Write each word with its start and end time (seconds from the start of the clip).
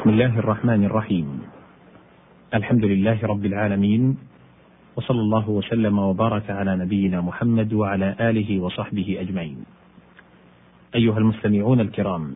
بسم 0.00 0.10
الله 0.10 0.38
الرحمن 0.38 0.84
الرحيم 0.84 1.42
الحمد 2.54 2.84
لله 2.84 3.18
رب 3.22 3.44
العالمين 3.46 4.16
وصلى 4.96 5.20
الله 5.20 5.50
وسلم 5.50 5.98
وبارك 5.98 6.50
على 6.50 6.76
نبينا 6.76 7.20
محمد 7.20 7.72
وعلى 7.72 8.16
اله 8.20 8.60
وصحبه 8.60 9.16
اجمعين 9.20 9.64
ايها 10.94 11.18
المستمعون 11.18 11.80
الكرام 11.80 12.34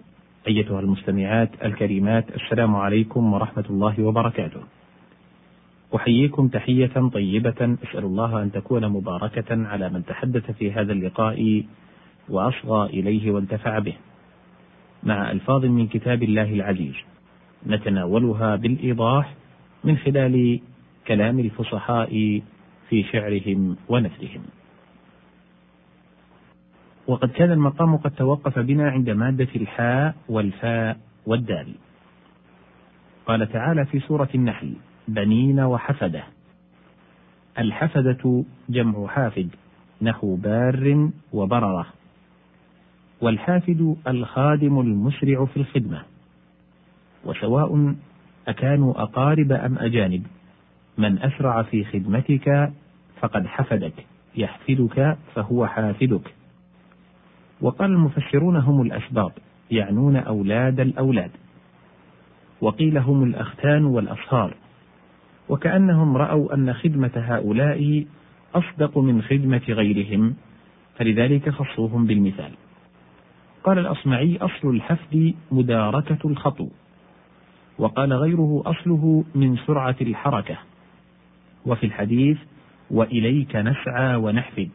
ايتها 0.48 0.80
المستمعات 0.80 1.50
الكريمات 1.64 2.24
السلام 2.37 2.77
عليكم 2.77 3.32
ورحمه 3.32 3.65
الله 3.71 4.03
وبركاته 4.03 4.60
احييكم 5.96 6.49
تحيه 6.49 6.94
طيبه 7.12 7.76
اسال 7.85 8.04
الله 8.04 8.42
ان 8.42 8.53
تكون 8.53 8.88
مباركه 8.88 9.67
على 9.67 9.88
من 9.88 10.04
تحدث 10.04 10.51
في 10.51 10.72
هذا 10.72 10.92
اللقاء 10.92 11.65
واصغى 12.28 12.87
اليه 12.87 13.31
وانتفع 13.31 13.78
به 13.78 13.96
مع 15.03 15.31
الفاظ 15.31 15.65
من 15.65 15.87
كتاب 15.87 16.23
الله 16.23 16.52
العزيز 16.52 16.95
نتناولها 17.66 18.56
بالإيضاح 18.56 19.34
من 19.84 19.97
خلال 19.97 20.61
كلام 21.07 21.39
الفصحاء 21.39 22.43
في 22.89 23.02
شعرهم 23.12 23.77
ونثرهم. 23.89 24.43
وقد 27.06 27.30
كان 27.30 27.51
المقام 27.51 27.97
قد 27.97 28.11
توقف 28.11 28.59
بنا 28.59 28.91
عند 28.91 29.11
مادة 29.11 29.48
الحاء 29.56 30.15
والفاء 30.29 30.97
والدال. 31.27 31.75
قال 33.27 33.53
تعالى 33.53 33.87
في 33.87 34.01
سورة 34.01 34.28
النحل: 34.34 34.75
بنين 35.09 35.61
وحفدة. 35.61 36.25
الحفدة 37.59 38.45
جمع 38.69 39.06
حافد 39.06 39.48
نحو 40.03 40.37
بار 40.37 41.11
وبررة. 41.33 41.87
والحافد 43.20 43.97
الخادم 44.09 44.81
المسرع 44.81 45.45
في 45.45 45.56
الخدمة 45.56 46.03
وسواء 47.24 47.95
أكانوا 48.48 49.02
أقارب 49.02 49.52
أم 49.52 49.78
أجانب. 49.78 50.27
من 50.98 51.19
أسرع 51.19 51.62
في 51.62 51.84
خدمتك 51.84 52.72
فقد 53.20 53.47
حفدك 53.47 54.06
يحفدك 54.36 55.16
فهو 55.34 55.66
حافدك. 55.66 56.34
وقال 57.61 57.91
المفسرون 57.91 58.56
هم 58.56 58.83
الأسباط 58.83 59.33
يعنون 59.70 60.16
أولاد 60.16 60.81
الأولاد. 60.81 61.31
وقيل 62.61 62.98
هم 62.98 63.22
الأختان 63.25 63.84
والأصهار. 63.84 64.55
وكأنهم 65.48 66.16
رأوا 66.16 66.55
أن 66.55 66.72
خدمة 66.72 67.12
هؤلاء 67.16 68.06
أصدق 68.55 68.98
من 68.98 69.22
خدمة 69.22 69.62
غيرهم 69.69 70.34
فلذلك 70.97 71.50
خصوهم 71.50 72.06
بالمثال. 72.06 72.50
قال 73.64 73.78
الأصمعي 73.78 74.36
أصل 74.36 74.69
الحفد 74.70 75.34
مداركة 75.53 76.19
الخطو. 76.25 76.69
وقال 77.78 78.12
غيره 78.12 78.62
أصله 78.67 79.25
من 79.34 79.56
سرعة 79.56 79.97
الحركة. 80.00 80.58
وفي 81.67 81.86
الحديث 81.86 82.39
وإليك 82.91 83.56
نسعى 83.56 84.16
ونحفد 84.16 84.69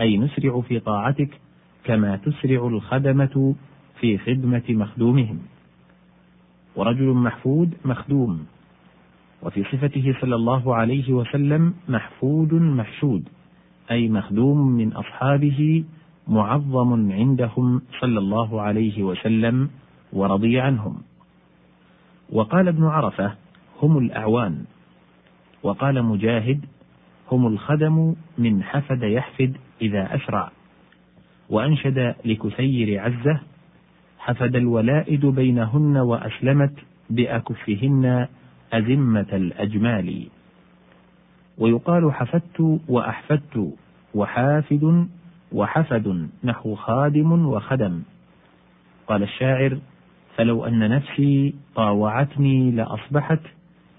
أي 0.00 0.18
نسرع 0.18 0.60
في 0.60 0.80
طاعتك 0.80 1.40
كما 1.84 2.16
تسرع 2.16 2.66
الخدمة 2.66 3.54
في 4.00 4.18
خدمة 4.18 4.62
مخدومهم. 4.68 5.38
ورجل 6.76 7.12
محفود 7.12 7.74
مخدوم 7.84 8.46
وفي 9.42 9.64
صفته 9.64 10.16
صلى 10.20 10.34
الله 10.34 10.74
عليه 10.74 11.12
وسلم 11.12 11.74
محفود 11.88 12.54
محشود 12.54 13.28
أي 13.90 14.08
مخدوم 14.08 14.58
من 14.58 14.92
أصحابه 14.92 15.84
معظم 16.28 17.12
عندهم 17.12 17.82
صلى 18.00 18.18
الله 18.18 18.60
عليه 18.60 19.02
وسلم 19.02 19.70
ورضي 20.12 20.60
عنهم. 20.60 21.07
وقال 22.32 22.68
ابن 22.68 22.84
عرفة 22.84 23.34
هم 23.82 23.98
الأعوان 23.98 24.64
وقال 25.62 26.02
مجاهد 26.02 26.64
هم 27.32 27.46
الخدم 27.46 28.14
من 28.38 28.62
حفد 28.62 29.02
يحفد 29.02 29.56
إذا 29.82 30.14
أسرع 30.14 30.50
وأنشد 31.50 32.14
لكثير 32.24 33.00
عزة 33.00 33.40
حفد 34.18 34.56
الولائد 34.56 35.26
بينهن 35.26 35.96
وأسلمت 35.96 36.74
بأكفهن 37.10 38.28
أزمة 38.72 39.26
الأجمال. 39.32 40.26
ويقال 41.58 42.12
حفدت 42.12 42.80
وأحفدت 42.88 43.74
وحافد 44.14 45.08
وحفد 45.52 46.28
نحو 46.44 46.74
خادم 46.74 47.46
وخدم. 47.46 48.02
قال 49.06 49.22
الشاعر 49.22 49.78
فلو 50.38 50.64
أن 50.64 50.90
نفسي 50.90 51.54
طاوعتني 51.74 52.70
لأصبحت 52.70 53.40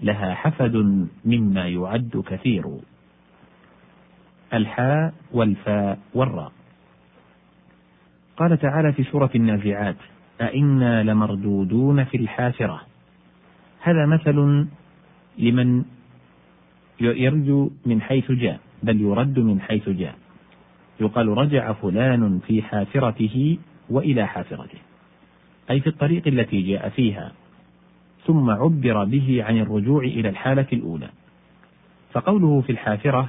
لها 0.02 0.34
حفد 0.34 1.06
مما 1.24 1.68
يعد 1.68 2.24
كثير. 2.26 2.64
الحاء 4.54 5.14
والفاء 5.32 5.98
والراء. 6.14 6.52
قال 8.36 8.58
تعالى 8.58 8.92
في 8.92 9.04
سورة 9.04 9.30
النازعات 9.34 9.96
أئنا 10.40 11.02
لمردودون 11.02 12.04
في 12.04 12.16
الحافرة. 12.16 12.80
هذا 13.80 14.06
مثل 14.06 14.66
لمن 15.38 15.84
يرجو 17.00 17.70
من 17.86 18.02
حيث 18.02 18.32
جاء 18.32 18.60
بل 18.82 19.00
يرد 19.00 19.38
من 19.38 19.60
حيث 19.60 19.88
جاء. 19.88 20.14
يقال 21.00 21.28
رجع 21.28 21.72
فلان 21.72 22.38
في 22.46 22.62
حافرته 22.62 23.58
وإلى 23.90 24.26
حافرته. 24.26 24.78
أي 25.70 25.80
في 25.80 25.86
الطريق 25.86 26.26
التي 26.26 26.62
جاء 26.62 26.88
فيها. 26.88 27.32
ثم 28.26 28.50
عبر 28.50 29.04
به 29.04 29.44
عن 29.44 29.58
الرجوع 29.58 30.02
إلى 30.02 30.28
الحالة 30.28 30.66
الأولى. 30.72 31.08
فقوله 32.12 32.60
في 32.60 32.72
الحافرة 32.72 33.28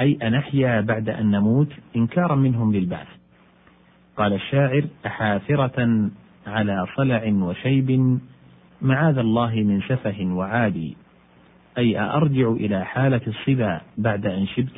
أي 0.00 0.18
أنحيا 0.22 0.80
بعد 0.80 1.08
أن 1.08 1.30
نموت 1.30 1.72
إنكارا 1.96 2.34
منهم 2.34 2.72
للبعث. 2.72 3.06
قال 4.16 4.32
الشاعر 4.32 4.84
أحافرة 5.06 6.10
على 6.46 6.86
صلع 6.96 7.32
وشيب 7.32 8.18
معاذ 8.82 9.18
الله 9.18 9.54
من 9.54 9.80
سفه 9.80 10.24
وعادي 10.24 10.96
أي 11.78 12.00
أأرجع 12.00 12.48
إلى 12.48 12.84
حالة 12.84 13.20
الصبا 13.26 13.80
بعد 13.98 14.26
أن 14.26 14.46
شبت. 14.46 14.76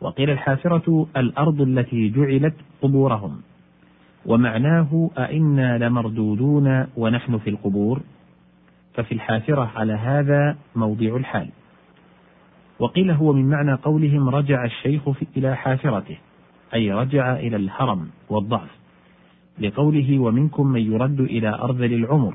وقيل 0.00 0.30
الحافرة 0.30 1.06
الأرض 1.16 1.60
التي 1.60 2.08
جعلت 2.08 2.54
قبورهم. 2.82 3.40
ومعناه 4.26 5.10
أئنا 5.18 5.78
لمردودون 5.78 6.86
ونحن 6.96 7.38
في 7.38 7.50
القبور. 7.50 8.00
ففي 8.94 9.12
الحافرة 9.12 9.70
على 9.76 9.92
هذا 9.92 10.56
موضع 10.76 11.16
الحال. 11.16 11.48
وقيل 12.78 13.10
هو 13.10 13.32
من 13.32 13.50
معنى 13.50 13.74
قولهم 13.74 14.28
رجع 14.28 14.64
الشيخ 14.64 15.02
إلى 15.36 15.56
حافرته 15.56 16.16
أي 16.74 16.92
رجع 16.92 17.36
إلى 17.36 17.56
الهرم 17.56 18.08
والضعف 18.30 18.70
لقوله 19.58 20.18
ومنكم 20.18 20.66
من 20.66 20.92
يرد 20.92 21.20
إلى 21.20 21.48
أرذل 21.48 21.92
العمر. 21.94 22.34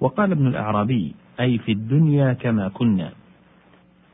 وقال 0.00 0.32
ابن 0.32 0.46
الأعرابي 0.46 1.14
أي 1.40 1.58
في 1.58 1.72
الدنيا 1.72 2.32
كما 2.32 2.68
كنا. 2.68 3.12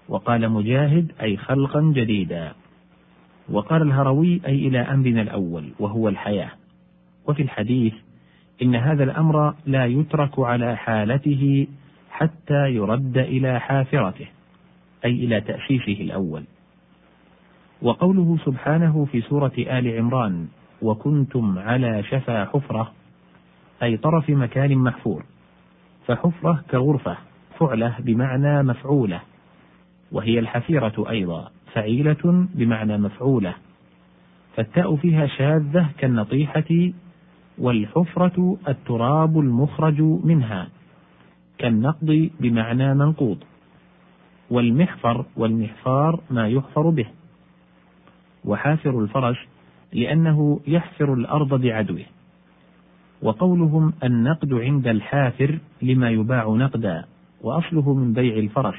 وقال 0.09 0.49
مجاهد 0.49 1.13
أي 1.23 1.37
خلقا 1.37 1.81
جديدا. 1.81 2.53
وقال 3.51 3.83
الهروي 3.83 4.41
أي 4.47 4.55
إلى 4.69 4.79
أمرنا 4.79 5.23
الأول 5.23 5.73
وهو 5.79 6.09
الحياة. 6.09 6.51
وفي 7.29 7.43
الحديث 7.43 7.95
إن 8.63 8.75
هذا 8.75 9.05
الأمر 9.05 9.55
لا 9.67 9.87
يترك 9.87 10.39
على 10.39 10.77
حالته 10.77 11.67
حتى 12.11 12.69
يرد 12.69 13.19
إلى 13.19 13.61
حافرته 13.61 14.27
أي 15.05 15.11
إلى 15.11 15.41
تأسيسه 15.41 16.01
الأول. 16.01 16.45
وقوله 17.83 18.39
سبحانه 18.45 19.05
في 19.13 19.21
سورة 19.21 19.53
آل 19.59 19.99
عمران 19.99 20.49
وكنتم 20.83 21.59
على 21.59 22.03
شفا 22.03 22.45
حفرة 22.45 22.93
أي 23.83 23.97
طرف 23.97 24.31
مكان 24.31 24.79
محفور. 24.79 25.25
فحفرة 26.07 26.65
كغرفة 26.71 27.17
فعلة 27.59 27.95
بمعنى 27.99 28.63
مفعولة 28.63 29.21
وهي 30.13 30.39
الحفيرة 30.39 31.11
أيضا. 31.11 31.51
فعيلة 31.73 32.47
بمعنى 32.55 32.99
مفعولة. 32.99 33.55
فالتاء 34.57 34.97
فيها 34.97 35.27
شاذة 35.27 35.91
كالنطيحة 35.99 36.93
والحفرة 37.59 38.59
التراب 38.69 39.39
المخرج 39.39 40.01
منها 40.01 40.69
كالنقض 41.59 42.31
بمعنى 42.41 42.95
منقوض 42.95 43.39
والمحفر 44.51 45.25
والمحفار 45.37 46.21
ما 46.31 46.49
يحفر 46.49 46.91
به. 46.91 47.07
وحافر 48.45 49.01
الفرس 49.01 49.37
لأنه 49.93 50.61
يحفر 50.67 51.15
الأرض 51.15 51.61
بعدوه. 51.61 52.05
وقولهم 53.23 53.93
النقد 54.05 54.55
عند 54.55 54.87
الحافر 54.87 55.59
لما 55.83 56.11
يباع 56.11 56.49
نقدا 56.49 57.05
وأصله 57.43 57.95
من 57.95 58.13
بيع 58.13 58.37
الفرس 58.37 58.75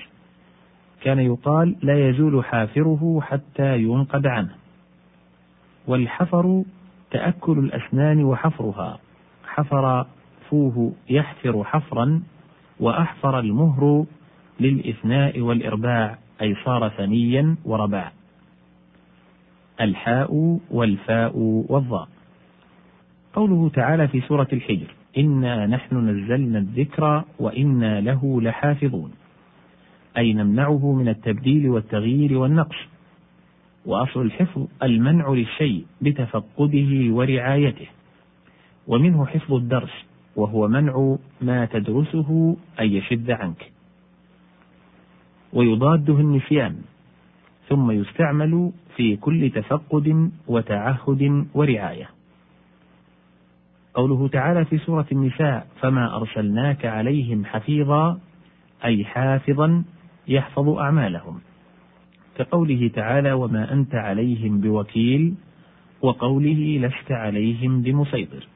كان 1.01 1.19
يقال 1.19 1.75
لا 1.81 2.09
يزول 2.09 2.45
حافره 2.45 3.19
حتى 3.21 3.77
ينقد 3.77 4.27
عنه. 4.27 4.55
والحفر 5.87 6.63
تأكل 7.11 7.59
الأسنان 7.59 8.23
وحفرها. 8.23 8.99
حفر 9.45 10.05
حفوه 10.45 10.93
يحفر 11.09 11.63
حفرا 11.63 12.21
وأحفر 12.79 13.39
المهر 13.39 14.05
للإثناء 14.59 15.39
والإرباع 15.39 16.17
أي 16.41 16.55
صار 16.65 16.89
ثنيا 16.89 17.55
ورباع. 17.65 18.11
الحاء 19.81 20.59
والفاء 20.71 21.37
والضاء 21.69 22.07
قوله 23.33 23.69
تعالى 23.69 24.07
في 24.07 24.21
سورة 24.21 24.47
الحجر 24.53 24.95
إنا 25.17 25.65
نحن 25.65 26.09
نزلنا 26.09 26.59
الذكر 26.59 27.23
وإنا 27.39 28.01
له 28.01 28.41
لحافظون 28.41 29.11
أي 30.17 30.33
نمنعه 30.33 30.93
من 30.93 31.07
التبديل 31.07 31.69
والتغيير 31.69 32.37
والنقص. 32.37 32.77
وأصل 33.85 34.21
الحفظ 34.21 34.67
المنع 34.83 35.29
للشيء 35.29 35.85
بتفقده 36.01 37.13
ورعايته. 37.13 37.87
ومنه 38.87 39.25
حفظ 39.25 39.53
الدرس 39.53 40.05
وهو 40.35 40.67
منع 40.67 41.17
ما 41.41 41.65
تدرسه 41.65 42.57
أن 42.79 42.85
يشد 42.91 43.31
عنك. 43.31 43.71
ويضاده 45.53 46.19
النسيان 46.19 46.75
ثم 47.69 47.91
يستعمل 47.91 48.71
في 48.95 49.15
كل 49.15 49.51
تفقد 49.55 50.31
وتعهد 50.47 51.45
ورعاية. 51.53 52.09
قوله 53.93 54.27
تعالى 54.27 54.65
في 54.65 54.77
سورة 54.77 55.05
النساء 55.11 55.67
فما 55.79 56.15
أرسلناك 56.15 56.85
عليهم 56.85 57.45
حفيظا 57.45 58.19
أي 58.85 59.05
حافظا 59.05 59.83
يحفظ 60.27 60.69
أعمالهم. 60.69 61.41
كقوله 62.37 62.91
تعالى 62.95 63.31
وما 63.31 63.73
أنت 63.73 63.95
عليهم 63.95 64.61
بوكيل 64.61 65.33
وقوله 66.01 66.79
لست 66.87 67.11
عليهم 67.11 67.81
بمسيطر 67.81 68.47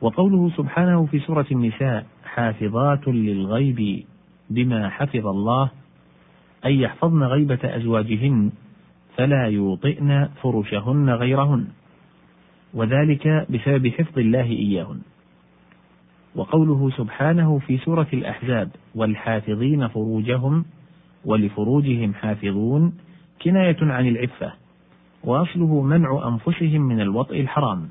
وقوله 0.00 0.50
سبحانه 0.56 1.06
في 1.06 1.18
سورة 1.18 1.46
النساء 1.52 2.06
حافظات 2.24 3.08
للغيب 3.08 4.04
بما 4.50 4.88
حفظ 4.88 5.26
الله 5.26 5.70
أي 6.64 6.80
يحفظن 6.80 7.22
غيبة 7.22 7.58
أزواجهن 7.64 8.50
فلا 9.16 9.46
يوطئن 9.46 10.28
فرشهن 10.42 11.10
غيرهن 11.10 11.66
وذلك 12.74 13.46
بسبب 13.50 13.88
حفظ 13.88 14.18
الله 14.18 14.44
إياهن. 14.44 15.00
وقوله 16.36 16.90
سبحانه 16.90 17.58
في 17.58 17.78
سورة 17.78 18.06
الأحزاب 18.12 18.70
والحافظين 18.94 19.88
فروجهم 19.88 20.64
ولفروجهم 21.24 22.14
حافظون 22.14 22.92
كناية 23.42 23.76
عن 23.80 24.08
العفة 24.08 24.52
وأصله 25.24 25.82
منع 25.82 26.28
أنفسهم 26.28 26.80
من 26.80 27.00
الوطء 27.00 27.40
الحرام. 27.40 27.88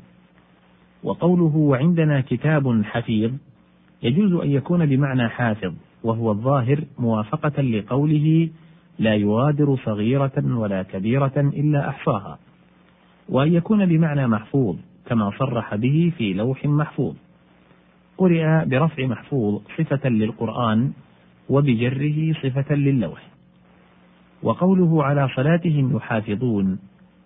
وقوله 1.03 1.55
وعندنا 1.55 2.21
كتاب 2.21 2.83
حفيظ 2.83 3.31
يجوز 4.03 4.33
أن 4.33 4.51
يكون 4.51 4.85
بمعنى 4.85 5.29
حافظ 5.29 5.73
وهو 6.03 6.31
الظاهر 6.31 6.83
موافقة 6.99 7.61
لقوله 7.61 8.49
لا 8.99 9.15
يغادر 9.15 9.77
صغيرة 9.85 10.57
ولا 10.57 10.83
كبيرة 10.83 11.33
إلا 11.37 11.89
أحصاها. 11.89 12.39
وأن 13.29 13.53
يكون 13.53 13.85
بمعنى 13.85 14.27
محفوظ 14.27 14.75
كما 15.05 15.31
صرح 15.39 15.75
به 15.75 16.11
في 16.17 16.33
لوح 16.33 16.65
محفوظ. 16.65 17.15
قرئ 18.21 18.65
برفع 18.65 19.05
محفوظ 19.05 19.61
صفة 19.77 20.09
للقرآن 20.09 20.91
وبجره 21.49 22.33
صفة 22.33 22.75
للوح 22.75 23.21
وقوله 24.43 25.03
على 25.03 25.29
صلاتهم 25.35 25.95
يحافظون 25.95 26.79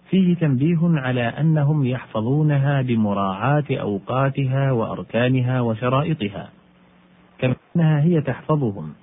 فيه 0.09 0.35
تنبيه 0.35 0.79
على 0.81 1.21
أنهم 1.21 1.85
يحفظونها 1.85 2.81
بمراعاة 2.81 3.63
أوقاتها 3.71 4.71
وأركانها 4.71 5.61
وشرائطها 5.61 6.49
كما 7.39 7.55
أنها 7.75 8.01
هي 8.03 8.21
تحفظهم. 8.21 8.93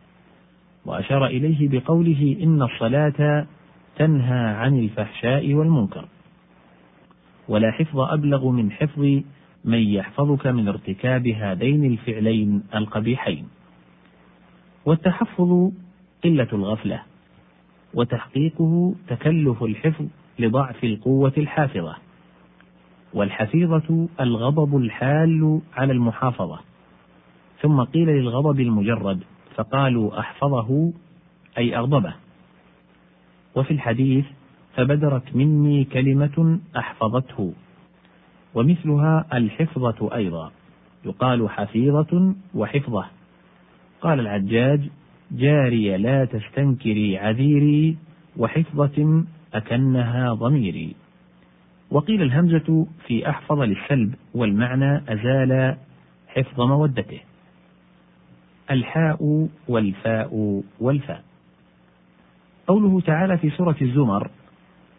وأشار 0.87 1.27
إليه 1.27 1.69
بقوله 1.69 2.37
إن 2.43 2.63
الصلاة 2.63 3.47
تنهى 3.97 4.55
عن 4.55 4.79
الفحشاء 4.79 5.55
والمنكر. 5.55 6.05
ولا 7.49 7.71
حفظ 7.71 8.01
أبلغ 8.01 8.49
من 8.49 8.73
حفظ 8.73 9.23
من 9.65 9.79
يحفظك 9.79 10.47
من 10.47 10.69
ارتكاب 10.69 11.29
هذين 11.29 11.85
الفعلين 11.85 12.63
القبيحين. 12.75 13.49
والتحفظ 14.87 15.71
قلة 16.25 16.49
الغفلة 16.53 17.03
وتحقيقه 17.95 18.95
تكلف 19.09 19.63
الحفظ 19.63 20.05
لضعف 20.39 20.85
القوة 20.85 21.33
الحافظة 21.39 21.97
والحفيظة 23.15 24.09
الغضب 24.21 24.77
الحال 24.77 25.61
على 25.77 25.93
المحافظة. 25.93 26.59
ثم 27.61 27.83
قيل 27.83 28.09
للغضب 28.09 28.61
المجرد 28.61 29.21
فقالوا 29.55 30.21
أحفظه 30.21 30.93
أي 31.59 31.77
أغضبه. 31.77 32.15
وفي 33.55 33.71
الحديث 33.71 34.25
فبدرت 34.75 35.37
مني 35.37 35.85
كلمة 35.85 36.59
أحفظته. 36.77 37.53
ومثلها 38.55 39.27
الحفظة 39.33 40.15
أيضا 40.15 40.51
يقال 41.05 41.51
حفيظة 41.51 42.35
وحفظة. 42.55 43.07
قال 44.01 44.21
العجاج 44.21 44.89
جاري 45.33 45.97
لا 45.97 46.25
تستنكري 46.25 47.19
عذيري 47.19 47.97
وحفظة 48.37 49.25
أكنها 49.55 50.33
ضميري. 50.33 50.95
وقيل 51.91 52.23
الهمزة 52.23 52.87
في 53.07 53.29
أحفظ 53.29 53.61
للسلب 53.61 54.15
والمعنى 54.35 54.97
أزال 55.13 55.77
حفظ 56.29 56.61
مودته. 56.61 57.21
الحاء 58.71 59.49
والفاء 59.69 60.63
والفاء. 60.81 61.23
قوله 62.67 63.01
تعالى 63.01 63.39
في 63.39 63.51
سورة 63.51 63.77
الزمر 63.83 64.31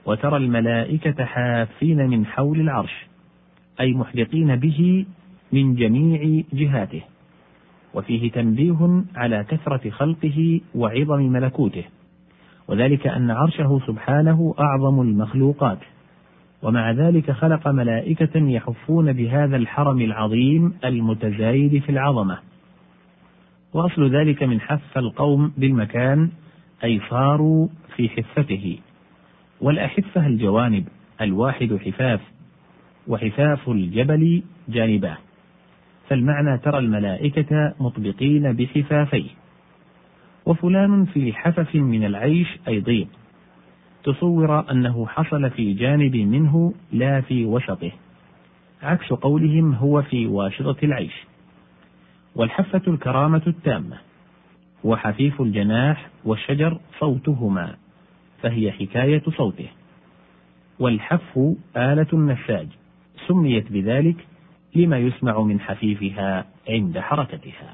وترى 0.05 0.37
الملائكة 0.37 1.25
حافين 1.25 2.09
من 2.09 2.25
حول 2.25 2.59
العرش. 2.59 3.12
أي 3.79 3.93
محدقين 3.93 4.55
به 4.55 5.05
من 5.51 5.75
جميع 5.75 6.43
جهاته 6.53 7.01
وفيه 7.93 8.31
تنبيه 8.31 9.03
على 9.15 9.45
كثرة 9.49 9.89
خلقه 9.89 10.61
وعظم 10.75 11.21
ملكوته 11.21 11.83
وذلك 12.67 13.07
أن 13.07 13.31
عرشه 13.31 13.79
سبحانه 13.87 14.55
أعظم 14.59 15.01
المخلوقات 15.01 15.79
ومع 16.63 16.91
ذلك 16.91 17.31
خلق 17.31 17.67
ملائكة 17.67 18.39
يحفون 18.39 19.13
بهذا 19.13 19.55
الحرم 19.55 20.01
العظيم 20.01 20.73
المتزايد 20.85 21.81
في 21.81 21.89
العظمة. 21.89 22.37
وأصل 23.73 24.15
ذلك 24.15 24.43
من 24.43 24.61
حف 24.61 24.97
القوم 24.97 25.53
بالمكان 25.57 26.29
أي 26.83 27.01
صاروا 27.09 27.67
في 27.95 28.09
حفته. 28.09 28.77
والأحفة 29.61 30.27
الجوانب 30.27 30.87
الواحد 31.21 31.79
حفاف 31.85 32.21
وحفاف 33.07 33.69
الجبل 33.69 34.43
جانباه 34.69 35.17
فالمعنى 36.09 36.57
ترى 36.57 36.77
الملائكة 36.77 37.73
مطبقين 37.79 38.53
بحفافيه. 38.53 39.29
وفلان 40.45 41.05
في 41.05 41.33
حفف 41.33 41.75
من 41.75 42.05
العيش 42.05 42.47
أي 42.67 42.79
ضيق 42.79 43.07
تصور 44.03 44.71
أنه 44.71 45.07
حصل 45.07 45.49
في 45.49 45.73
جانب 45.73 46.15
منه 46.15 46.73
لا 46.91 47.21
في 47.21 47.45
وسطه. 47.45 47.91
عكس 48.81 49.13
قولهم 49.13 49.73
هو 49.73 50.01
في 50.01 50.27
واسطة 50.27 50.75
العيش. 50.83 51.23
والحفة 52.35 52.81
الكرامة 52.87 53.41
التامة. 53.47 53.97
وحفيف 54.83 55.41
الجناح 55.41 56.09
والشجر 56.25 56.79
صوتهما. 56.99 57.75
فهي 58.41 58.71
حكاية 58.71 59.23
صوته. 59.37 59.67
والحف 60.79 61.39
آلة 61.77 62.07
النساج 62.13 62.67
سميت 63.27 63.71
بذلك 63.71 64.27
لما 64.75 64.97
يسمع 64.97 65.41
من 65.41 65.59
حفيفها 65.59 66.45
عند 66.69 66.99
حركتها. 66.99 67.73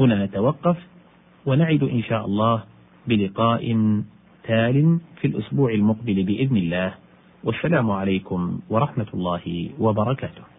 هنا 0.00 0.24
نتوقف 0.24 0.76
ونعد 1.46 1.82
إن 1.82 2.02
شاء 2.02 2.24
الله 2.24 2.64
بلقاء 3.06 3.62
تال 4.44 4.98
في 5.20 5.26
الأسبوع 5.26 5.70
المقبل 5.70 6.22
بإذن 6.22 6.56
الله. 6.56 6.94
والسلام 7.44 7.90
عليكم 7.90 8.60
ورحمة 8.70 9.06
الله 9.14 9.70
وبركاته. 9.78 10.55